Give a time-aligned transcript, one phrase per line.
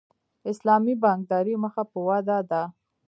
[0.51, 2.61] اسلامي بانکداري مخ په ودې ده